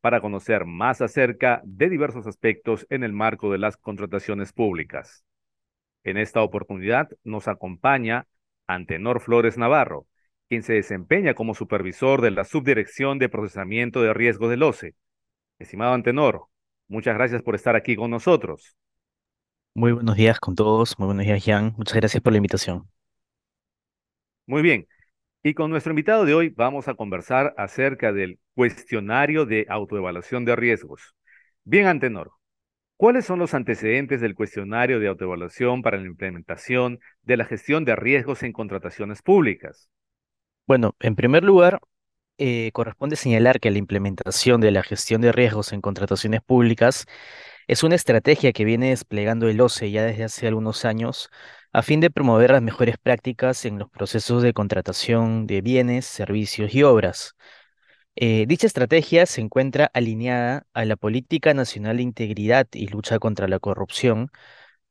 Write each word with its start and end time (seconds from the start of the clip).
para 0.00 0.20
conocer 0.20 0.64
más 0.64 1.00
acerca 1.00 1.60
de 1.64 1.88
diversos 1.88 2.26
aspectos 2.26 2.86
en 2.90 3.04
el 3.04 3.12
marco 3.12 3.52
de 3.52 3.58
las 3.58 3.76
contrataciones 3.76 4.52
públicas. 4.52 5.24
En 6.04 6.16
esta 6.16 6.42
oportunidad 6.42 7.08
nos 7.24 7.48
acompaña 7.48 8.26
Antenor 8.66 9.20
Flores 9.20 9.58
Navarro, 9.58 10.06
quien 10.48 10.62
se 10.62 10.72
desempeña 10.74 11.34
como 11.34 11.54
supervisor 11.54 12.22
de 12.22 12.30
la 12.30 12.44
Subdirección 12.44 13.18
de 13.18 13.28
Procesamiento 13.28 14.02
de 14.02 14.14
Riesgo 14.14 14.48
del 14.48 14.62
OCE. 14.62 14.94
Estimado 15.58 15.92
Antenor, 15.92 16.46
muchas 16.88 17.14
gracias 17.14 17.42
por 17.42 17.54
estar 17.54 17.76
aquí 17.76 17.96
con 17.96 18.10
nosotros. 18.10 18.76
Muy 19.74 19.92
buenos 19.92 20.16
días 20.16 20.40
con 20.40 20.54
todos, 20.54 20.98
muy 20.98 21.06
buenos 21.06 21.26
días 21.26 21.44
Jan, 21.44 21.74
muchas 21.76 21.96
gracias 21.96 22.22
por 22.22 22.32
la 22.32 22.38
invitación. 22.38 22.88
Muy 24.46 24.62
bien, 24.62 24.88
y 25.42 25.54
con 25.54 25.70
nuestro 25.70 25.92
invitado 25.92 26.24
de 26.24 26.34
hoy 26.34 26.50
vamos 26.50 26.88
a 26.88 26.94
conversar 26.94 27.54
acerca 27.56 28.12
del 28.12 28.38
cuestionario 28.54 29.46
de 29.46 29.66
autoevaluación 29.68 30.44
de 30.44 30.56
riesgos. 30.56 31.14
Bien, 31.64 31.86
Antenor, 31.86 32.32
¿cuáles 32.96 33.24
son 33.24 33.38
los 33.38 33.54
antecedentes 33.54 34.20
del 34.20 34.34
cuestionario 34.34 35.00
de 35.00 35.08
autoevaluación 35.08 35.82
para 35.82 35.96
la 35.96 36.06
implementación 36.06 37.00
de 37.22 37.36
la 37.36 37.44
gestión 37.44 37.84
de 37.84 37.96
riesgos 37.96 38.42
en 38.42 38.52
contrataciones 38.52 39.22
públicas? 39.22 39.90
Bueno, 40.66 40.94
en 41.00 41.16
primer 41.16 41.42
lugar, 41.42 41.80
eh, 42.36 42.70
corresponde 42.72 43.16
señalar 43.16 43.60
que 43.60 43.70
la 43.70 43.78
implementación 43.78 44.60
de 44.60 44.70
la 44.70 44.82
gestión 44.82 45.20
de 45.20 45.32
riesgos 45.32 45.72
en 45.72 45.80
contrataciones 45.80 46.42
públicas 46.42 47.06
es 47.70 47.84
una 47.84 47.94
estrategia 47.94 48.52
que 48.52 48.64
viene 48.64 48.90
desplegando 48.90 49.48
el 49.48 49.60
OCE 49.60 49.92
ya 49.92 50.02
desde 50.04 50.24
hace 50.24 50.48
algunos 50.48 50.84
años 50.84 51.30
a 51.72 51.82
fin 51.82 52.00
de 52.00 52.10
promover 52.10 52.50
las 52.50 52.62
mejores 52.62 52.96
prácticas 52.98 53.64
en 53.64 53.78
los 53.78 53.88
procesos 53.88 54.42
de 54.42 54.52
contratación 54.52 55.46
de 55.46 55.60
bienes, 55.60 56.04
servicios 56.04 56.74
y 56.74 56.82
obras. 56.82 57.36
Eh, 58.16 58.44
dicha 58.48 58.66
estrategia 58.66 59.24
se 59.26 59.40
encuentra 59.40 59.88
alineada 59.94 60.66
a 60.74 60.84
la 60.84 60.96
Política 60.96 61.54
Nacional 61.54 61.98
de 61.98 62.02
Integridad 62.02 62.66
y 62.72 62.88
Lucha 62.88 63.20
contra 63.20 63.46
la 63.46 63.60
Corrupción, 63.60 64.30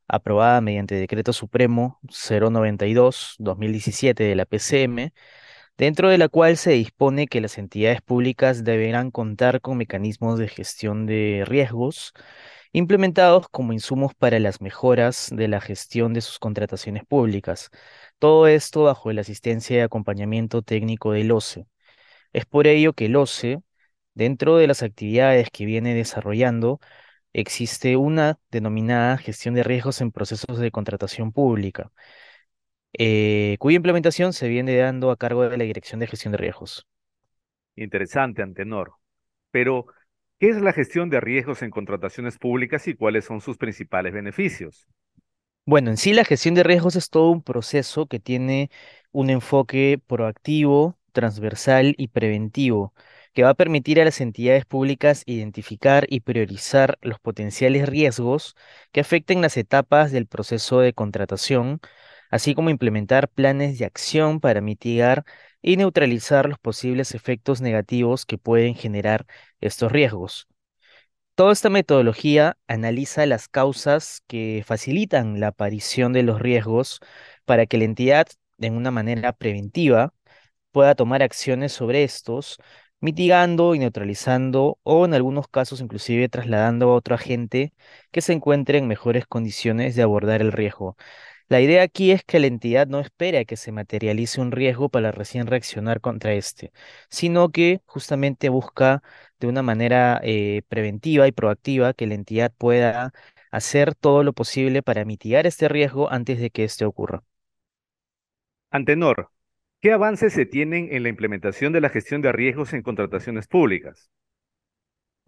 aprobada 0.07 0.61
mediante 0.61 0.95
Decreto 0.95 1.33
Supremo 1.33 1.99
092-2017 2.03 4.23
de 4.23 4.35
la 4.35 4.45
PCM, 4.45 5.11
dentro 5.77 6.09
de 6.09 6.17
la 6.17 6.29
cual 6.29 6.57
se 6.57 6.71
dispone 6.71 7.27
que 7.27 7.41
las 7.41 7.57
entidades 7.57 8.01
públicas 8.01 8.63
deberán 8.63 9.11
contar 9.11 9.61
con 9.61 9.77
mecanismos 9.77 10.39
de 10.39 10.47
gestión 10.47 11.05
de 11.05 11.43
riesgos 11.45 12.13
implementados 12.71 13.47
como 13.49 13.73
insumos 13.73 14.13
para 14.15 14.39
las 14.39 14.61
mejoras 14.61 15.29
de 15.31 15.47
la 15.47 15.61
gestión 15.61 16.13
de 16.13 16.21
sus 16.21 16.39
contrataciones 16.39 17.05
públicas. 17.05 17.69
Todo 18.19 18.47
esto 18.47 18.83
bajo 18.83 19.11
la 19.13 19.21
asistencia 19.21 19.77
y 19.77 19.81
acompañamiento 19.81 20.61
técnico 20.61 21.11
del 21.13 21.31
OCE. 21.31 21.65
Es 22.33 22.45
por 22.45 22.67
ello 22.67 22.93
que 22.93 23.07
el 23.07 23.15
OCE, 23.15 23.61
dentro 24.13 24.57
de 24.57 24.67
las 24.67 24.83
actividades 24.83 25.49
que 25.51 25.65
viene 25.65 25.95
desarrollando, 25.95 26.79
existe 27.33 27.97
una 27.97 28.39
denominada 28.51 29.17
gestión 29.17 29.55
de 29.55 29.63
riesgos 29.63 30.01
en 30.01 30.11
procesos 30.11 30.59
de 30.59 30.71
contratación 30.71 31.31
pública, 31.31 31.91
eh, 32.93 33.57
cuya 33.59 33.77
implementación 33.77 34.33
se 34.33 34.47
viene 34.47 34.75
dando 34.75 35.11
a 35.11 35.17
cargo 35.17 35.47
de 35.47 35.57
la 35.57 35.63
Dirección 35.63 35.99
de 35.99 36.07
Gestión 36.07 36.31
de 36.31 36.37
Riesgos. 36.37 36.87
Interesante, 37.75 38.41
Antenor. 38.41 38.93
Pero, 39.51 39.87
¿Qué 40.39 40.49
es 40.49 40.61
la 40.61 40.73
gestión 40.73 41.09
de 41.09 41.21
riesgos 41.21 41.61
en 41.61 41.69
contrataciones 41.71 42.37
públicas 42.37 42.87
y 42.87 42.93
cuáles 42.95 43.25
son 43.25 43.41
sus 43.41 43.57
principales 43.57 44.13
beneficios? 44.13 44.87
Bueno, 45.65 45.91
en 45.91 45.97
sí 45.97 46.13
la 46.13 46.25
gestión 46.25 46.55
de 46.55 46.63
riesgos 46.63 46.95
es 46.95 47.09
todo 47.09 47.29
un 47.29 47.43
proceso 47.43 48.07
que 48.07 48.19
tiene 48.19 48.71
un 49.11 49.29
enfoque 49.29 50.01
proactivo, 50.07 50.97
transversal 51.11 51.93
y 51.97 52.07
preventivo, 52.07 52.93
que 53.33 53.43
va 53.43 53.49
a 53.51 53.53
permitir 53.53 54.01
a 54.01 54.05
las 54.05 54.19
entidades 54.19 54.65
públicas 54.65 55.21
identificar 55.27 56.07
y 56.09 56.21
priorizar 56.21 56.97
los 57.01 57.19
potenciales 57.19 57.87
riesgos 57.87 58.55
que 58.91 59.01
afecten 59.01 59.41
las 59.41 59.57
etapas 59.57 60.11
del 60.11 60.25
proceso 60.25 60.79
de 60.79 60.93
contratación, 60.93 61.79
así 62.31 62.55
como 62.55 62.71
implementar 62.71 63.29
planes 63.29 63.77
de 63.77 63.85
acción 63.85 64.39
para 64.39 64.61
mitigar 64.61 65.23
y 65.61 65.77
neutralizar 65.77 66.47
los 66.49 66.59
posibles 66.59 67.13
efectos 67.15 67.61
negativos 67.61 68.25
que 68.25 68.37
pueden 68.37 68.75
generar 68.75 69.25
estos 69.61 69.91
riesgos. 69.91 70.47
Toda 71.35 71.53
esta 71.53 71.69
metodología 71.69 72.57
analiza 72.67 73.25
las 73.25 73.47
causas 73.47 74.21
que 74.27 74.63
facilitan 74.65 75.39
la 75.39 75.47
aparición 75.49 76.11
de 76.13 76.23
los 76.23 76.41
riesgos 76.41 76.99
para 77.45 77.65
que 77.65 77.77
la 77.77 77.85
entidad, 77.85 78.27
de 78.57 78.71
una 78.71 78.91
manera 78.91 79.31
preventiva, 79.33 80.13
pueda 80.71 80.95
tomar 80.95 81.23
acciones 81.23 81.71
sobre 81.73 82.03
estos, 82.03 82.57
mitigando 83.01 83.75
y 83.75 83.79
neutralizando 83.79 84.79
o 84.83 85.05
en 85.05 85.13
algunos 85.13 85.47
casos 85.47 85.81
inclusive 85.81 86.29
trasladando 86.29 86.89
a 86.91 86.95
otro 86.95 87.15
agente 87.15 87.73
que 88.11 88.21
se 88.21 88.33
encuentre 88.33 88.77
en 88.77 88.87
mejores 88.87 89.25
condiciones 89.27 89.95
de 89.95 90.03
abordar 90.03 90.41
el 90.41 90.51
riesgo. 90.51 90.97
La 91.49 91.61
idea 91.61 91.81
aquí 91.83 92.11
es 92.11 92.23
que 92.23 92.39
la 92.39 92.47
entidad 92.47 92.87
no 92.87 92.99
espera 92.99 93.43
que 93.45 93.57
se 93.57 93.71
materialice 93.71 94.39
un 94.41 94.51
riesgo 94.51 94.89
para 94.89 95.11
recién 95.11 95.47
reaccionar 95.47 95.99
contra 96.01 96.33
este, 96.33 96.71
sino 97.09 97.49
que 97.51 97.81
justamente 97.85 98.49
busca 98.49 99.01
de 99.39 99.47
una 99.47 99.63
manera 99.63 100.19
eh, 100.23 100.61
preventiva 100.69 101.27
y 101.27 101.31
proactiva 101.31 101.93
que 101.93 102.07
la 102.07 102.13
entidad 102.15 102.53
pueda 102.57 103.13
hacer 103.51 103.95
todo 103.95 104.23
lo 104.23 104.33
posible 104.33 104.83
para 104.83 105.05
mitigar 105.05 105.47
este 105.47 105.67
riesgo 105.69 106.11
antes 106.11 106.39
de 106.39 106.51
que 106.51 106.63
este 106.65 106.85
ocurra. 106.85 107.23
Antenor, 108.71 109.29
¿qué 109.79 109.91
avances 109.91 110.33
se 110.33 110.47
tienen 110.47 110.87
en 110.91 111.03
la 111.03 111.09
implementación 111.09 111.71
de 111.71 111.81
la 111.81 111.89
gestión 111.89 112.21
de 112.23 112.31
riesgos 112.31 112.73
en 112.73 112.81
contrataciones 112.81 113.47
públicas? 113.47 114.09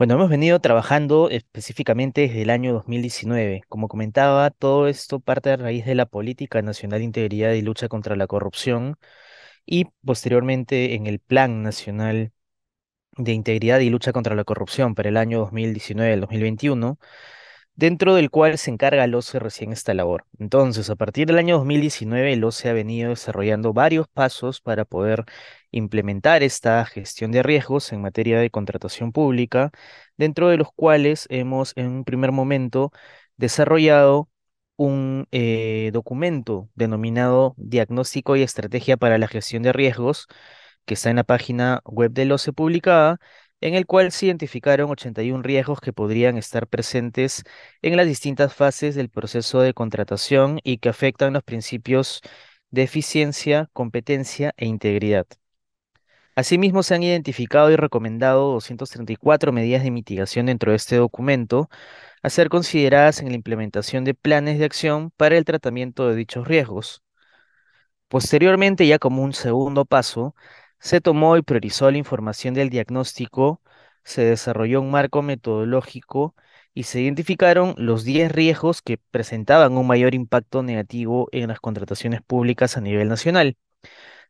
Bueno, 0.02 0.16
hemos 0.16 0.32
venido 0.32 0.60
trabajando 0.60 1.30
específicamente 1.30 2.22
desde 2.22 2.42
el 2.42 2.50
año 2.50 2.74
2019. 2.74 3.62
Como 3.70 3.88
comentaba, 3.88 4.50
todo 4.50 4.88
esto 4.88 5.20
parte 5.20 5.52
a 5.52 5.58
raíz 5.58 5.86
de 5.86 5.94
la 5.94 6.08
Política 6.08 6.60
Nacional 6.64 7.02
de 7.02 7.06
Integridad 7.06 7.52
y 7.54 7.62
Lucha 7.62 7.88
contra 7.88 8.16
la 8.16 8.26
Corrupción 8.26 8.98
y 9.66 9.86
posteriormente 10.04 10.96
en 10.96 11.08
el 11.08 11.20
Plan 11.20 11.62
Nacional 11.62 12.34
de 13.18 13.34
Integridad 13.34 13.80
y 13.80 13.92
Lucha 13.92 14.14
contra 14.14 14.36
la 14.36 14.44
Corrupción 14.44 14.96
para 14.96 15.10
el 15.10 15.18
año 15.18 15.42
2019-2021 15.52 16.98
dentro 17.76 18.16
del 18.16 18.30
cual 18.30 18.58
se 18.58 18.72
encarga 18.72 19.04
el 19.04 19.16
OCE 19.16 19.40
recién 19.40 19.72
esta 19.72 19.94
labor. 19.94 20.26
Entonces, 20.40 20.90
a 20.90 20.96
partir 20.96 21.28
del 21.28 21.38
año 21.38 21.58
2019, 21.58 22.34
el 22.34 22.44
OCE 22.44 22.70
ha 22.70 22.74
venido 22.74 23.10
desarrollando 23.10 23.74
varios 23.74 24.08
pasos 24.08 24.62
para 24.62 24.86
poder 24.86 25.26
implementar 25.72 26.44
esta 26.44 26.86
gestión 26.86 27.32
de 27.32 27.44
riesgos 27.44 27.92
en 27.94 28.02
materia 28.02 28.40
de 28.40 28.50
contratación 28.50 29.12
pública, 29.12 29.72
dentro 30.18 30.50
de 30.50 30.58
los 30.58 30.72
cuales 30.74 31.28
hemos 31.30 31.74
en 31.76 31.88
un 31.88 32.04
primer 32.06 32.32
momento 32.32 32.92
desarrollado 33.38 34.30
un 34.78 35.28
eh, 35.32 35.92
documento 35.94 36.70
denominado 36.76 37.54
Diagnóstico 37.58 38.36
y 38.36 38.42
Estrategia 38.44 38.98
para 38.98 39.18
la 39.18 39.28
Gestión 39.28 39.64
de 39.64 39.74
Riesgos, 39.74 40.28
que 40.86 40.96
está 40.96 41.10
en 41.10 41.18
la 41.18 41.24
página 41.24 41.82
web 41.86 42.12
del 42.12 42.32
OCE 42.32 42.54
publicada, 42.54 43.20
en 43.62 43.76
el 43.76 43.86
cual 43.86 44.12
se 44.12 44.26
identificaron 44.28 44.90
81 44.90 45.44
riesgos 45.44 45.80
que 45.82 45.94
podrían 45.94 46.38
estar 46.38 46.68
presentes 46.68 47.44
en 47.82 47.96
las 47.96 48.08
distintas 48.08 48.54
fases 48.54 48.96
del 48.96 49.10
proceso 49.10 49.62
de 49.62 49.74
contratación 49.74 50.60
y 50.64 50.80
que 50.80 50.90
afectan 50.90 51.34
los 51.34 51.44
principios 51.44 52.22
de 52.72 52.84
eficiencia, 52.84 53.70
competencia 53.74 54.54
e 54.58 54.66
integridad. 54.66 55.28
Asimismo, 56.36 56.84
se 56.84 56.96
han 56.96 57.04
identificado 57.04 57.72
y 57.72 57.76
recomendado 57.76 58.54
234 58.54 59.52
medidas 59.52 59.84
de 59.84 59.92
mitigación 59.92 60.46
dentro 60.46 60.72
de 60.72 60.78
este 60.78 60.96
documento 60.96 61.70
a 62.24 62.30
ser 62.30 62.50
consideradas 62.50 63.20
en 63.22 63.30
la 63.30 63.36
implementación 63.36 64.04
de 64.06 64.14
planes 64.14 64.60
de 64.60 64.66
acción 64.66 65.12
para 65.18 65.38
el 65.38 65.46
tratamiento 65.46 66.08
de 66.08 66.16
dichos 66.16 66.48
riesgos. 66.48 67.04
Posteriormente, 68.08 68.88
ya 68.88 69.00
como 69.00 69.24
un 69.24 69.34
segundo 69.34 69.86
paso, 69.86 70.36
se 70.80 71.02
tomó 71.02 71.38
y 71.38 71.42
priorizó 71.44 71.90
la 71.92 71.98
información 71.98 72.54
del 72.54 72.70
diagnóstico, 72.70 73.62
se 74.04 74.24
desarrolló 74.26 74.82
un 74.82 74.92
marco 74.92 75.22
metodológico 75.22 76.36
y 76.74 76.84
se 76.84 77.02
identificaron 77.02 77.76
los 77.78 78.04
10 78.04 78.32
riesgos 78.32 78.82
que 78.82 78.98
presentaban 78.98 79.78
un 79.78 79.88
mayor 79.88 80.16
impacto 80.16 80.64
negativo 80.64 81.30
en 81.32 81.50
las 81.50 81.60
contrataciones 81.60 82.22
públicas 82.22 82.78
a 82.78 82.82
nivel 82.82 83.10
nacional, 83.10 83.58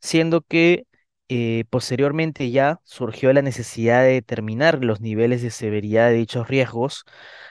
siendo 0.01 0.41
que 0.41 0.85
eh, 1.33 1.63
posteriormente 1.69 2.51
ya 2.51 2.81
surgió 2.83 3.31
la 3.31 3.41
necesidad 3.41 4.01
de 4.03 4.13
determinar 4.15 4.83
los 4.83 4.99
niveles 4.99 5.41
de 5.41 5.49
severidad 5.49 6.09
de 6.09 6.15
dichos 6.15 6.49
riesgos, 6.49 7.05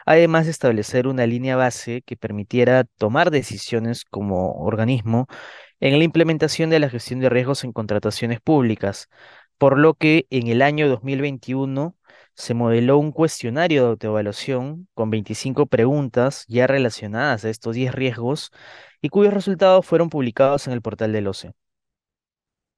además 0.04 0.44
de 0.44 0.50
establecer 0.50 1.06
una 1.06 1.26
línea 1.26 1.56
base 1.56 2.02
que 2.02 2.14
permitiera 2.16 2.84
tomar 2.98 3.30
decisiones 3.30 4.04
como 4.04 4.52
organismo 4.52 5.28
en 5.80 5.98
la 5.98 6.04
implementación 6.04 6.68
de 6.68 6.78
la 6.78 6.90
gestión 6.90 7.20
de 7.20 7.30
riesgos 7.30 7.64
en 7.64 7.72
contrataciones 7.72 8.40
públicas, 8.40 9.08
por 9.56 9.78
lo 9.78 9.94
que 9.94 10.26
en 10.30 10.48
el 10.48 10.60
año 10.60 10.86
2021 10.88 11.96
se 12.34 12.52
modeló 12.54 12.98
un 12.98 13.12
cuestionario 13.12 13.84
de 13.84 13.88
autoevaluación 13.90 14.88
con 14.94 15.08
25 15.10 15.66
preguntas 15.66 16.44
ya 16.48 16.66
relacionadas 16.66 17.46
a 17.46 17.50
estos 17.50 17.74
10 17.74 17.94
riesgos 17.94 18.50
y 19.00 19.08
cuyos 19.08 19.32
resultados 19.34 19.86
fueron 19.86 20.10
publicados 20.10 20.66
en 20.66 20.74
el 20.74 20.82
portal 20.82 21.12
del 21.12 21.28
OCE. 21.28 21.52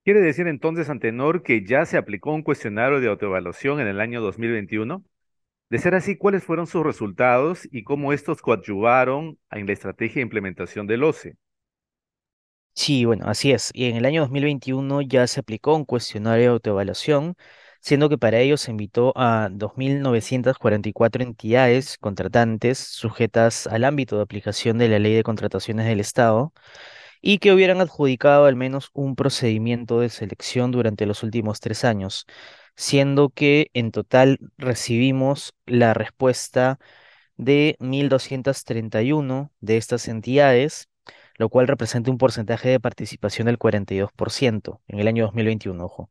¿Quiere 0.04 0.20
decir 0.20 0.48
entonces, 0.48 0.88
Antenor, 0.90 1.42
que 1.42 1.64
ya 1.64 1.84
se 1.86 1.96
aplicó 1.96 2.32
un 2.32 2.42
cuestionario 2.42 3.00
de 3.00 3.08
autoevaluación 3.08 3.80
en 3.80 3.86
el 3.86 4.00
año 4.00 4.20
2021? 4.20 5.04
De 5.70 5.78
ser 5.78 5.94
así, 5.94 6.16
¿cuáles 6.16 6.44
fueron 6.44 6.66
sus 6.66 6.84
resultados 6.84 7.68
y 7.72 7.84
cómo 7.84 8.12
estos 8.12 8.42
coadyuvaron 8.42 9.38
en 9.52 9.66
la 9.66 9.72
estrategia 9.74 10.16
de 10.16 10.22
implementación 10.22 10.86
del 10.88 11.04
OCE? 11.04 11.36
Sí, 12.74 13.04
bueno, 13.04 13.26
así 13.28 13.52
es. 13.52 13.70
Y 13.74 13.84
en 13.86 13.96
el 13.96 14.04
año 14.06 14.22
2021 14.22 15.02
ya 15.02 15.26
se 15.26 15.40
aplicó 15.40 15.74
un 15.76 15.84
cuestionario 15.84 16.42
de 16.44 16.48
autoevaluación, 16.54 17.36
siendo 17.80 18.08
que 18.08 18.16
para 18.18 18.38
ello 18.40 18.56
se 18.56 18.70
invitó 18.70 19.12
a 19.16 19.48
2.944 19.52 21.22
entidades 21.22 21.98
contratantes 21.98 22.78
sujetas 22.78 23.66
al 23.66 23.84
ámbito 23.84 24.16
de 24.16 24.22
aplicación 24.22 24.78
de 24.78 24.88
la 24.88 24.98
Ley 24.98 25.14
de 25.14 25.22
Contrataciones 25.22 25.86
del 25.86 26.00
Estado 26.00 26.52
y 27.22 27.38
que 27.38 27.52
hubieran 27.52 27.80
adjudicado 27.80 28.46
al 28.46 28.56
menos 28.56 28.90
un 28.94 29.16
procedimiento 29.16 30.00
de 30.00 30.10
selección 30.10 30.72
durante 30.72 31.06
los 31.06 31.22
últimos 31.22 31.60
tres 31.60 31.84
años, 31.84 32.26
siendo 32.76 33.30
que 33.30 33.70
en 33.74 33.92
total 33.92 34.38
recibimos 34.58 35.54
la 35.66 35.94
respuesta 35.94 36.78
de 37.36 37.76
1.231 37.80 39.52
de 39.60 39.76
estas 39.78 40.08
entidades, 40.08 40.88
lo 41.36 41.48
cual 41.48 41.68
representa 41.68 42.10
un 42.10 42.18
porcentaje 42.18 42.68
de 42.70 42.80
participación 42.80 43.46
del 43.46 43.58
42% 43.58 44.80
en 44.88 45.00
el 45.00 45.08
año 45.08 45.24
2021, 45.24 45.84
ojo, 45.84 46.10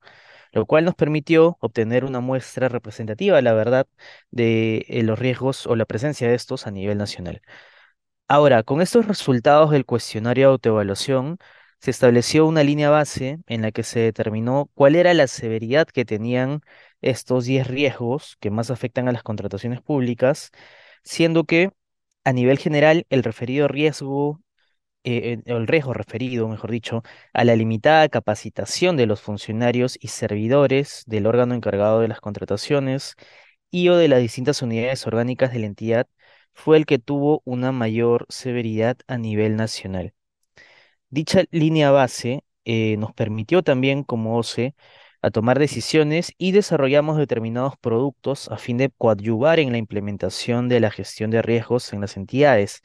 lo 0.52 0.66
cual 0.66 0.86
nos 0.86 0.96
permitió 0.96 1.58
obtener 1.62 2.06
una 2.06 2.20
muestra 2.20 2.70
representativa, 2.70 3.42
la 3.42 3.54
verdad, 3.54 3.88
de 4.32 4.86
eh, 4.90 5.04
los 5.04 5.20
riesgos 5.20 5.68
o 5.68 5.76
la 5.76 5.86
presencia 5.86 6.28
de 6.30 6.36
estos 6.36 6.68
a 6.68 6.72
nivel 6.72 6.98
nacional. 6.98 7.42
Ahora, 8.34 8.64
con 8.64 8.82
estos 8.82 9.08
resultados 9.08 9.72
del 9.72 9.86
cuestionario 9.86 10.48
de 10.48 10.52
autoevaluación, 10.54 11.38
se 11.82 11.92
estableció 11.92 12.48
una 12.48 12.64
línea 12.64 12.90
base 12.90 13.40
en 13.48 13.62
la 13.62 13.72
que 13.74 13.84
se 13.84 14.00
determinó 14.00 14.70
cuál 14.74 14.96
era 14.96 15.14
la 15.14 15.28
severidad 15.28 15.86
que 15.88 16.06
tenían 16.06 16.62
estos 17.02 17.44
10 17.44 17.68
riesgos 17.68 18.38
que 18.40 18.50
más 18.50 18.72
afectan 18.72 19.10
a 19.10 19.12
las 19.12 19.24
contrataciones 19.24 19.82
públicas, 19.82 20.52
siendo 21.04 21.44
que 21.44 21.72
a 22.24 22.32
nivel 22.34 22.58
general 22.58 23.06
el 23.10 23.24
referido 23.24 23.68
riesgo, 23.68 24.42
eh, 25.04 25.42
el 25.46 25.68
riesgo 25.68 25.94
referido, 25.94 26.48
mejor 26.48 26.72
dicho, 26.72 27.04
a 27.34 27.44
la 27.46 27.56
limitada 27.56 28.10
capacitación 28.10 28.98
de 28.98 29.08
los 29.08 29.22
funcionarios 29.22 29.98
y 30.02 30.10
servidores 30.10 31.04
del 31.08 31.28
órgano 31.28 31.56
encargado 31.56 32.02
de 32.02 32.08
las 32.08 32.22
contrataciones 32.22 33.16
y 33.72 33.90
o 33.90 33.98
de 33.98 34.08
las 34.08 34.22
distintas 34.22 34.62
unidades 34.62 35.08
orgánicas 35.08 35.54
de 35.54 35.60
la 35.60 35.68
entidad 35.68 36.08
fue 36.54 36.78
el 36.78 36.86
que 36.86 37.00
tuvo 37.00 37.42
una 37.46 37.72
mayor 37.72 38.26
severidad 38.30 38.98
a 39.08 39.18
nivel 39.18 39.56
nacional. 39.56 40.14
Dicha 41.10 41.44
línea 41.52 41.92
base 41.92 42.44
eh, 42.66 42.98
nos 42.98 43.14
permitió 43.14 43.64
también 43.64 44.04
como 44.04 44.38
OCE 44.38 44.76
a 45.22 45.30
tomar 45.32 45.60
decisiones 45.60 46.34
y 46.38 46.52
desarrollamos 46.52 47.18
determinados 47.18 47.76
productos 47.78 48.50
a 48.50 48.58
fin 48.58 48.78
de 48.78 48.90
coadyuvar 48.98 49.60
en 49.60 49.72
la 49.72 49.78
implementación 49.78 50.70
de 50.70 50.80
la 50.80 50.92
gestión 50.92 51.30
de 51.32 51.42
riesgos 51.42 51.94
en 51.94 52.02
las 52.02 52.18
entidades, 52.18 52.82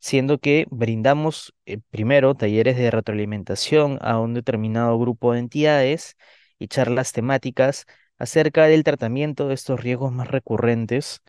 siendo 0.00 0.38
que 0.38 0.66
brindamos 0.70 1.54
eh, 1.66 1.78
primero 1.90 2.34
talleres 2.34 2.76
de 2.76 2.90
retroalimentación 2.90 3.98
a 4.00 4.18
un 4.20 4.34
determinado 4.34 4.98
grupo 4.98 5.32
de 5.32 5.40
entidades 5.40 6.16
y 6.58 6.68
charlas 6.68 7.12
temáticas 7.12 7.86
acerca 8.18 8.66
del 8.66 8.84
tratamiento 8.84 9.48
de 9.48 9.54
estos 9.54 9.80
riesgos 9.80 10.12
más 10.12 10.28
recurrentes 10.28 11.22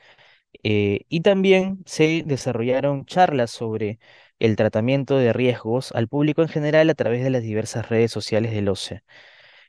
eh, 0.64 1.02
y 1.10 1.22
también 1.22 1.84
se 1.86 2.24
desarrollaron 2.26 3.06
charlas 3.06 3.52
sobre 3.52 4.00
el 4.40 4.56
tratamiento 4.56 5.18
de 5.18 5.34
riesgos 5.34 5.92
al 5.94 6.08
público 6.08 6.42
en 6.42 6.50
general 6.50 6.90
a 6.90 6.96
través 6.96 7.24
de 7.24 7.30
las 7.30 7.44
diversas 7.44 7.90
redes 7.90 8.12
sociales 8.12 8.52
del 8.52 8.70
OCE. 8.70 9.04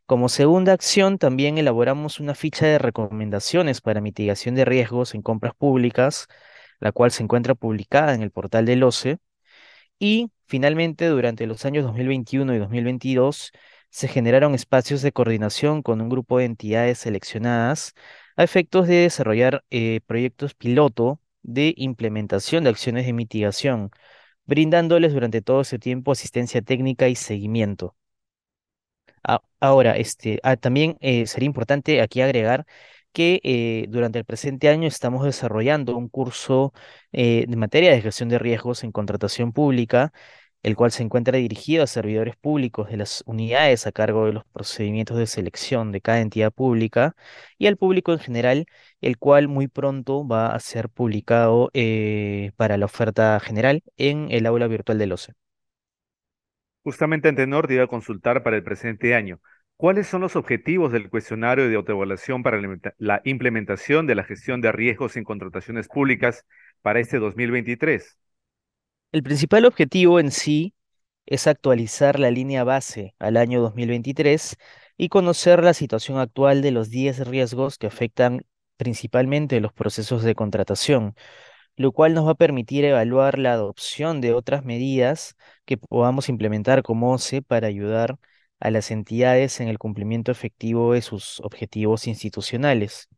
Como 0.07 0.29
segunda 0.29 0.73
acción, 0.73 1.19
también 1.19 1.59
elaboramos 1.59 2.21
una 2.21 2.35
ficha 2.35 2.67
de 2.67 2.79
recomendaciones 2.79 3.81
para 3.81 4.01
mitigación 4.01 4.55
de 4.57 4.65
riesgos 4.65 5.15
en 5.15 5.23
compras 5.23 5.55
públicas, 5.57 6.27
la 6.81 6.93
cual 6.93 7.13
se 7.13 7.23
encuentra 7.23 7.55
publicada 7.55 8.15
en 8.15 8.23
el 8.23 8.31
portal 8.33 8.67
del 8.67 8.83
OCE. 8.83 9.19
Y 9.99 10.31
finalmente, 10.47 11.07
durante 11.09 11.47
los 11.47 11.65
años 11.65 11.85
2021 11.85 12.55
y 12.55 12.59
2022, 12.59 13.53
se 13.91 14.09
generaron 14.09 14.55
espacios 14.55 15.03
de 15.03 15.13
coordinación 15.13 15.83
con 15.83 16.01
un 16.01 16.09
grupo 16.09 16.39
de 16.39 16.45
entidades 16.47 16.99
seleccionadas 16.99 17.95
a 18.37 18.45
efectos 18.45 18.89
de 18.89 18.97
desarrollar 19.03 19.65
eh, 19.71 20.01
proyectos 20.07 20.55
piloto 20.55 21.21
de 21.43 21.75
implementación 21.77 22.65
de 22.65 22.71
acciones 22.71 23.07
de 23.07 23.13
mitigación, 23.13 23.91
brindándoles 24.47 25.13
durante 25.15 25.43
todo 25.43 25.63
ese 25.63 25.79
tiempo 25.79 26.13
asistencia 26.13 26.63
técnica 26.63 27.09
y 27.09 27.17
seguimiento. 27.17 27.97
ahora, 29.61 29.97
este, 29.97 30.41
ah, 30.43 30.57
también 30.57 30.97
eh, 31.01 31.27
sería 31.27 31.47
importante 31.47 32.01
aquí 32.01 32.21
agregar 32.21 32.67
que 33.13 33.41
eh, 33.43 33.87
durante 33.89 34.19
el 34.21 34.25
presente 34.25 34.69
año 34.69 34.87
estamos 34.89 35.25
desarrollando 35.25 35.97
un 35.97 36.09
curso 36.09 36.73
de 37.13 37.47
materia 37.57 37.91
de 37.91 38.03
gestión 38.03 38.29
de 38.29 38.39
riesgos 38.39 38.85
en 38.85 38.93
contratación 38.93 39.53
pública 39.53 40.13
el 40.63 40.77
cual 40.77 40.91
se 40.93 41.03
encuentra 41.03 41.39
dirigido 41.39 41.83
a 41.85 41.87
servidores 41.87 42.37
públicos 42.37 42.89
de 42.91 42.97
las 42.99 43.23
unidades 43.27 43.87
a 43.87 43.93
cargo 43.93 44.27
de 44.27 44.33
los 44.33 44.45
procedimientos 44.45 45.17
de 45.19 45.27
selección 45.27 45.93
de 45.93 46.01
cada 46.01 46.21
entidad 46.21 46.53
pública 46.53 47.17
y 47.59 47.67
al 47.67 47.77
público 47.77 48.13
en 48.13 48.19
general, 48.19 48.67
el 49.01 49.19
cual 49.19 49.49
muy 49.49 49.69
pronto 49.69 50.27
va 50.27 50.55
a 50.55 50.61
ser 50.61 50.89
publicado 50.89 51.71
eh, 51.75 52.53
para 52.57 52.77
la 52.77 52.87
oferta 52.87 53.39
general 53.41 53.83
en 53.97 54.29
el 54.31 54.47
aula 54.47 54.67
virtual 54.67 54.99
del 54.99 55.13
OCE. 55.13 55.35
Justamente, 56.83 57.29
Antenor, 57.29 57.67
te 57.67 57.75
iba 57.75 57.85
a 57.85 57.87
consultar 57.87 58.43
para 58.43 58.57
el 58.57 58.63
presente 58.65 59.15
año. 59.15 59.41
¿Cuáles 59.77 60.07
son 60.07 60.21
los 60.23 60.37
objetivos 60.37 60.93
del 60.93 61.09
cuestionario 61.11 61.69
de 61.69 61.77
autoevaluación 61.77 62.43
para 62.43 62.61
la 62.99 63.21
implementación 63.25 64.07
de 64.07 64.15
la 64.15 64.25
gestión 64.25 64.61
de 64.61 64.73
riesgos 64.73 65.17
en 65.17 65.25
contrataciones 65.25 65.89
públicas 65.89 66.47
para 66.83 67.01
este 67.01 67.19
2023? 67.19 68.19
El 69.13 69.23
principal 69.23 69.65
objetivo 69.67 70.21
en 70.21 70.31
sí 70.31 70.75
es 71.27 71.47
actualizar 71.47 72.19
la 72.21 72.31
línea 72.31 72.65
base 72.65 73.15
al 73.19 73.37
año 73.37 73.61
2023 73.63 74.57
y 74.97 75.09
conocer 75.09 75.65
la 75.65 75.75
situación 75.75 76.19
actual 76.19 76.63
de 76.63 76.71
los 76.73 76.91
10 76.91 77.27
riesgos 77.29 77.79
que 77.79 77.87
afectan 77.89 78.47
principalmente 78.77 79.61
los 79.61 79.73
procesos 79.73 80.23
de 80.23 80.35
contratación, 80.35 81.15
lo 81.77 81.93
cual 81.93 82.15
nos 82.15 82.27
va 82.27 82.33
a 82.33 82.35
permitir 82.37 82.85
evaluar 82.85 83.39
la 83.39 83.55
adopción 83.55 84.21
de 84.21 84.35
otras 84.35 84.65
medidas 84.65 85.37
que 85.65 85.79
podamos 85.79 86.29
implementar 86.29 86.83
como 86.83 87.13
OCE 87.13 87.43
para 87.43 87.69
ayudar 87.69 88.19
a 88.61 88.71
las 88.71 88.91
entidades 88.91 89.61
en 89.61 89.69
el 89.69 89.79
cumplimiento 89.79 90.33
efectivo 90.33 90.95
de 90.95 91.03
sus 91.03 91.41
objetivos 91.41 92.07
institucionales. 92.07 93.09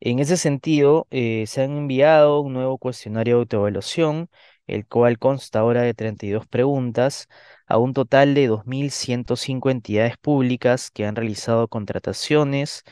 En 0.00 0.18
ese 0.18 0.36
sentido, 0.36 1.06
eh, 1.10 1.46
se 1.46 1.62
han 1.62 1.76
enviado 1.76 2.40
un 2.40 2.52
nuevo 2.52 2.78
cuestionario 2.78 3.36
de 3.36 3.40
autoevaluación 3.40 4.28
el 4.66 4.86
cual 4.86 5.18
consta 5.18 5.60
ahora 5.60 5.82
de 5.82 5.94
32 5.94 6.46
preguntas 6.46 7.28
a 7.66 7.78
un 7.78 7.92
total 7.94 8.34
de 8.34 8.48
2.105 8.48 9.70
entidades 9.70 10.16
públicas 10.18 10.90
que 10.90 11.06
han 11.06 11.16
realizado 11.16 11.68
contrataciones 11.68 12.82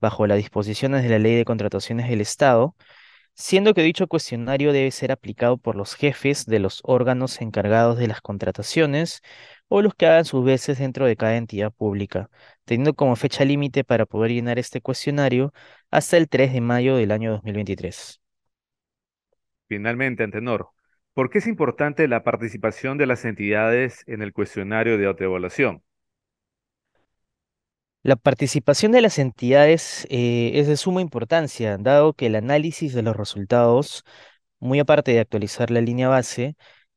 bajo 0.00 0.26
las 0.26 0.38
disposiciones 0.38 1.02
de 1.02 1.08
la 1.10 1.18
Ley 1.18 1.34
de 1.36 1.44
Contrataciones 1.44 2.08
del 2.08 2.20
Estado, 2.20 2.76
siendo 3.34 3.74
que 3.74 3.82
dicho 3.82 4.06
cuestionario 4.08 4.72
debe 4.72 4.90
ser 4.90 5.12
aplicado 5.12 5.58
por 5.58 5.76
los 5.76 5.94
jefes 5.94 6.46
de 6.46 6.58
los 6.58 6.80
órganos 6.84 7.40
encargados 7.40 7.98
de 7.98 8.08
las 8.08 8.20
contrataciones 8.20 9.22
o 9.68 9.82
los 9.82 9.94
que 9.94 10.06
hagan 10.06 10.24
sus 10.24 10.44
veces 10.44 10.78
dentro 10.78 11.06
de 11.06 11.16
cada 11.16 11.36
entidad 11.36 11.72
pública, 11.72 12.30
teniendo 12.64 12.94
como 12.94 13.16
fecha 13.16 13.44
límite 13.44 13.84
para 13.84 14.06
poder 14.06 14.32
llenar 14.32 14.58
este 14.58 14.80
cuestionario 14.80 15.52
hasta 15.90 16.16
el 16.16 16.28
3 16.28 16.52
de 16.52 16.60
mayo 16.60 16.96
del 16.96 17.12
año 17.12 17.32
2023. 17.32 18.20
Finalmente, 19.66 20.22
Antenor, 20.24 20.70
¿Por 21.18 21.30
qué 21.30 21.38
es 21.38 21.48
importante 21.48 22.06
la 22.06 22.22
participación 22.22 22.96
de 22.96 23.06
las 23.06 23.24
entidades 23.24 24.04
en 24.06 24.22
el 24.22 24.32
cuestionario 24.32 24.98
de 24.98 25.06
autoevaluación? 25.06 25.82
La 28.04 28.14
participación 28.14 28.92
de 28.92 29.00
las 29.00 29.18
entidades 29.18 30.06
eh, 30.10 30.52
es 30.54 30.68
de 30.68 30.76
suma 30.76 31.00
importancia, 31.00 31.76
dado 31.76 32.12
que 32.12 32.26
el 32.26 32.36
análisis 32.36 32.94
de 32.94 33.02
los 33.02 33.16
resultados, 33.16 34.04
muy 34.60 34.78
aparte 34.78 35.10
de 35.10 35.18
actualizar 35.18 35.72
la 35.72 35.80
línea 35.80 36.06
base, 36.06 36.54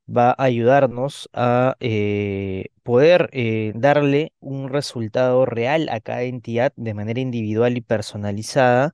va 0.07 0.35
a 0.37 0.43
ayudarnos 0.43 1.27
a 1.33 1.75
eh, 1.79 2.65
poder 2.83 3.27
eh, 3.31 3.71
darle 3.73 4.33
un 4.39 4.69
resultado 4.69 5.47
real 5.47 5.89
a 5.89 5.99
cada 5.99 6.21
entidad 6.21 6.73
de 6.75 6.93
manera 6.93 7.21
individual 7.21 7.75
y 7.75 7.81
personalizada 7.81 8.93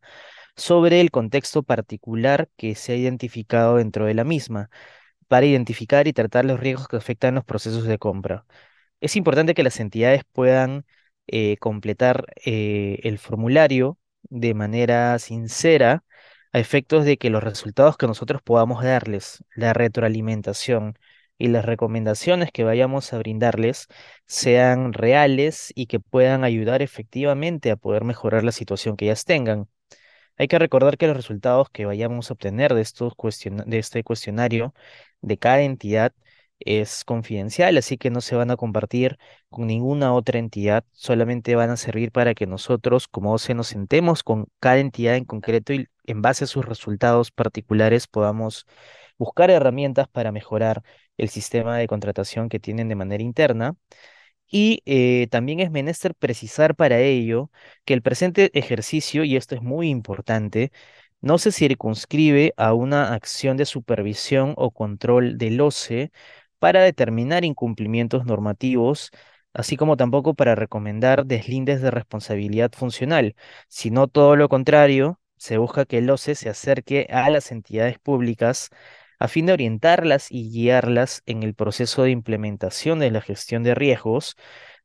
sobre 0.56 1.02
el 1.02 1.12
contexto 1.12 1.64
particular 1.64 2.50
que 2.58 2.76
se 2.76 2.94
ha 2.94 2.96
identificado 2.96 3.76
dentro 3.76 4.06
de 4.06 4.14
la 4.14 4.24
misma, 4.24 4.70
para 5.28 5.46
identificar 5.46 6.08
y 6.08 6.14
tratar 6.14 6.46
los 6.46 6.60
riesgos 6.60 6.88
que 6.88 6.98
afectan 6.98 7.36
los 7.36 7.46
procesos 7.46 7.84
de 7.86 7.98
compra. 8.00 8.46
Es 9.02 9.16
importante 9.16 9.54
que 9.54 9.64
las 9.64 9.80
entidades 9.80 10.24
puedan 10.34 10.86
eh, 11.28 11.58
completar 11.58 12.26
el 12.46 13.18
formulario 13.20 14.00
de 14.24 14.54
manera 14.54 15.18
sincera 15.20 16.04
a 16.54 16.60
efectos 16.60 17.06
de 17.06 17.18
que 17.18 17.30
los 17.30 17.44
resultados 17.44 17.98
que 17.98 18.08
nosotros 18.08 18.42
podamos 18.42 18.84
darles, 18.84 19.44
la 19.56 19.74
retroalimentación 19.74 20.98
y 21.38 21.50
las 21.50 21.66
recomendaciones 21.66 22.52
que 22.52 22.64
vayamos 22.64 23.14
a 23.14 23.20
brindarles 23.20 23.88
sean 24.26 24.94
reales 24.94 25.72
y 25.76 25.86
que 25.88 26.00
puedan 26.00 26.44
ayudar 26.44 26.82
efectivamente 26.82 27.72
a 27.72 27.76
poder 27.78 28.04
mejorar 28.04 28.44
la 28.44 28.52
situación 28.52 28.98
que 28.98 29.06
ellas 29.06 29.26
tengan. 29.26 29.68
Hay 30.38 30.48
que 30.48 30.60
recordar 30.60 30.98
que 30.98 31.08
los 31.08 31.18
resultados 31.18 31.70
que 31.70 31.86
vayamos 31.86 32.30
a 32.30 32.34
obtener 32.34 32.74
de, 32.74 32.82
estos 32.82 33.14
de 33.66 33.80
este 33.80 34.04
cuestionario 34.04 34.74
de 35.22 35.38
cada 35.38 35.62
entidad 35.62 36.14
es 36.60 37.04
confidencial, 37.06 37.78
así 37.78 37.98
que 37.98 38.10
no 38.10 38.22
se 38.22 38.36
van 38.36 38.52
a 38.52 38.58
compartir 38.58 39.18
con 39.50 39.68
ninguna 39.68 40.14
otra 40.14 40.40
entidad, 40.40 40.86
solamente 40.92 41.56
van 41.56 41.70
a 41.70 41.78
servir 41.78 42.12
para 42.12 42.34
que 42.34 42.48
nosotros 42.48 43.08
como 43.08 43.38
se 43.38 43.54
nos 43.54 43.68
sentemos 43.68 44.24
con 44.24 44.48
cada 44.60 44.80
entidad 44.80 45.16
en 45.16 45.26
concreto 45.26 45.74
y 45.74 45.88
en 46.06 46.22
base 46.22 46.46
a 46.46 46.48
sus 46.48 46.66
resultados 46.66 47.32
particulares 47.32 48.08
podamos 48.08 48.66
buscar 49.18 49.50
herramientas 49.52 50.08
para 50.08 50.32
mejorar 50.32 50.84
el 51.18 51.30
sistema 51.30 51.78
de 51.78 51.88
contratación 51.88 52.50
que 52.50 52.60
tienen 52.60 52.90
de 52.90 52.96
manera 52.96 53.24
interna. 53.24 53.76
Y 54.50 54.82
eh, 54.86 55.28
también 55.30 55.60
es 55.60 55.72
menester 55.72 56.16
precisar 56.16 56.76
para 56.76 57.00
ello 57.00 57.52
que 57.86 57.94
el 57.94 58.02
presente 58.02 58.50
ejercicio, 58.58 59.24
y 59.24 59.36
esto 59.36 59.56
es 59.56 59.62
muy 59.62 59.90
importante, 59.90 60.72
no 61.22 61.38
se 61.38 61.52
circunscribe 61.52 62.54
a 62.58 62.74
una 62.74 63.14
acción 63.14 63.58
de 63.58 63.66
supervisión 63.66 64.54
o 64.58 64.72
control 64.72 65.38
del 65.38 65.60
OCE 65.62 66.12
para 66.60 66.82
determinar 66.84 67.44
incumplimientos 67.46 68.26
normativos, 68.26 69.12
así 69.54 69.76
como 69.78 69.98
tampoco 69.98 70.34
para 70.36 70.56
recomendar 70.56 71.26
deslindes 71.26 71.82
de 71.82 71.92
responsabilidad 71.92 72.72
funcional, 72.74 73.36
sino 73.68 74.08
todo 74.08 74.36
lo 74.36 74.48
contrario, 74.50 75.20
se 75.38 75.58
busca 75.58 75.86
que 75.86 76.00
el 76.00 76.10
OCE 76.10 76.36
se 76.36 76.50
acerque 76.50 77.08
a 77.12 77.30
las 77.30 77.52
entidades 77.52 78.00
públicas 78.00 78.70
a 79.20 79.28
fin 79.28 79.46
de 79.46 79.54
orientarlas 79.54 80.32
y 80.32 80.50
guiarlas 80.52 81.24
en 81.26 81.44
el 81.44 81.54
proceso 81.56 82.04
de 82.04 82.12
implementación 82.12 83.00
de 83.00 83.12
la 83.12 83.22
gestión 83.22 83.64
de 83.64 83.76
riesgos 83.76 84.36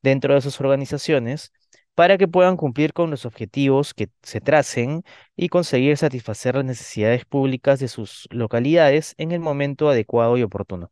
dentro 0.02 0.34
de 0.34 0.40
sus 0.40 0.60
organizaciones 0.60 1.52
para 1.94 2.18
que 2.18 2.28
puedan 2.28 2.56
cumplir 2.56 2.92
con 2.94 3.10
los 3.10 3.26
objetivos 3.26 3.94
que 3.94 4.08
se 4.22 4.40
tracen 4.40 5.02
y 5.36 5.48
conseguir 5.48 5.96
satisfacer 5.98 6.54
las 6.56 6.64
necesidades 6.64 7.24
públicas 7.26 7.78
de 7.80 7.88
sus 7.88 8.26
localidades 8.30 9.14
en 9.18 9.32
el 9.32 9.40
momento 9.40 9.88
adecuado 9.90 10.36
y 10.38 10.42
oportuno. 10.42 10.90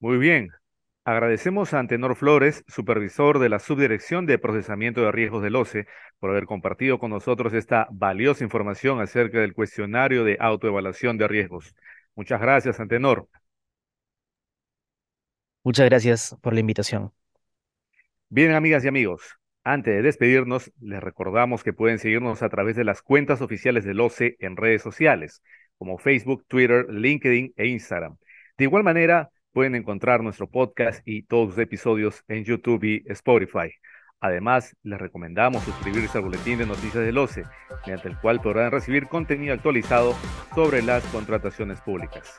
Muy 0.00 0.16
bien. 0.18 0.48
Agradecemos 1.06 1.72
a 1.72 1.78
Antenor 1.78 2.16
Flores, 2.16 2.64
supervisor 2.66 3.38
de 3.38 3.48
la 3.48 3.60
Subdirección 3.60 4.26
de 4.26 4.40
Procesamiento 4.40 5.02
de 5.02 5.12
Riesgos 5.12 5.40
del 5.40 5.54
OCE, 5.54 5.86
por 6.18 6.30
haber 6.30 6.46
compartido 6.46 6.98
con 6.98 7.12
nosotros 7.12 7.54
esta 7.54 7.86
valiosa 7.92 8.42
información 8.42 9.00
acerca 9.00 9.38
del 9.38 9.54
cuestionario 9.54 10.24
de 10.24 10.36
autoevaluación 10.40 11.16
de 11.16 11.28
riesgos. 11.28 11.76
Muchas 12.16 12.40
gracias, 12.40 12.80
Antenor. 12.80 13.28
Muchas 15.62 15.88
gracias 15.88 16.36
por 16.42 16.54
la 16.54 16.58
invitación. 16.58 17.12
Bien, 18.28 18.50
amigas 18.50 18.84
y 18.84 18.88
amigos, 18.88 19.22
antes 19.62 19.94
de 19.94 20.02
despedirnos, 20.02 20.72
les 20.80 21.00
recordamos 21.00 21.62
que 21.62 21.72
pueden 21.72 22.00
seguirnos 22.00 22.42
a 22.42 22.48
través 22.48 22.74
de 22.74 22.82
las 22.82 23.00
cuentas 23.00 23.40
oficiales 23.40 23.84
del 23.84 24.00
OCE 24.00 24.38
en 24.40 24.56
redes 24.56 24.82
sociales, 24.82 25.40
como 25.78 25.98
Facebook, 25.98 26.44
Twitter, 26.48 26.84
LinkedIn 26.90 27.54
e 27.56 27.68
Instagram. 27.68 28.16
De 28.58 28.64
igual 28.64 28.82
manera, 28.82 29.30
Pueden 29.56 29.74
encontrar 29.74 30.22
nuestro 30.22 30.50
podcast 30.50 31.00
y 31.08 31.22
todos 31.22 31.48
los 31.48 31.58
episodios 31.58 32.22
en 32.28 32.44
YouTube 32.44 32.84
y 32.84 33.02
Spotify. 33.10 33.72
Además, 34.20 34.76
les 34.82 35.00
recomendamos 35.00 35.64
suscribirse 35.64 36.18
al 36.18 36.24
boletín 36.24 36.58
de 36.58 36.66
noticias 36.66 37.02
del 37.02 37.16
OCE, 37.16 37.44
mediante 37.86 38.08
el 38.08 38.18
cual 38.18 38.42
podrán 38.42 38.70
recibir 38.70 39.06
contenido 39.06 39.54
actualizado 39.54 40.14
sobre 40.54 40.82
las 40.82 41.02
contrataciones 41.04 41.80
públicas. 41.80 42.36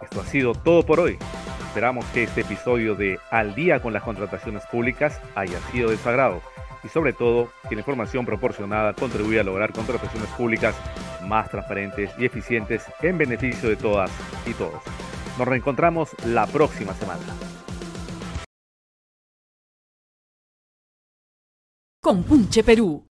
Esto 0.00 0.22
ha 0.22 0.24
sido 0.24 0.54
todo 0.54 0.86
por 0.86 1.00
hoy. 1.00 1.18
Esperamos 1.66 2.06
que 2.14 2.22
este 2.22 2.40
episodio 2.40 2.94
de 2.94 3.18
Al 3.30 3.54
día 3.54 3.82
con 3.82 3.92
las 3.92 4.02
contrataciones 4.02 4.64
públicas 4.64 5.20
haya 5.34 5.58
sido 5.70 5.90
de 5.90 5.98
su 5.98 6.08
agrado 6.08 6.40
y 6.82 6.88
sobre 6.88 7.12
todo 7.12 7.50
que 7.68 7.74
la 7.74 7.82
información 7.82 8.24
proporcionada 8.24 8.94
contribuya 8.94 9.42
a 9.42 9.44
lograr 9.44 9.74
contrataciones 9.74 10.30
públicas 10.30 10.74
más 11.26 11.50
transparentes 11.50 12.10
y 12.18 12.24
eficientes 12.24 12.86
en 13.02 13.18
beneficio 13.18 13.68
de 13.68 13.76
todas 13.76 14.10
y 14.46 14.54
todos. 14.54 14.82
Nos 15.38 15.48
reencontramos 15.48 16.10
la 16.26 16.46
próxima 16.46 16.94
semana. 16.94 17.22
Compunche 22.00 22.62
Perú. 22.62 23.06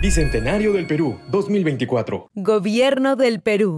Bicentenario 0.00 0.72
del 0.72 0.86
Perú 0.86 1.18
2024. 1.30 2.30
Gobierno 2.34 3.16
del 3.16 3.40
Perú. 3.40 3.74